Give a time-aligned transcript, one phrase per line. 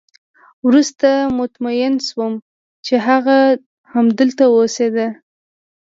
[0.67, 1.07] وروسته
[1.37, 2.33] مطمئن شوم
[2.85, 3.37] چې هغه
[3.93, 5.07] همدلته اوسېده